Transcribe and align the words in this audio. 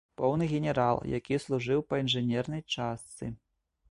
Поўны 0.19 0.45
генерал, 0.53 0.95
які 1.17 1.35
служыў 1.43 1.85
па 1.91 2.01
інжынернай 2.03 2.61
частцы. 2.77 3.25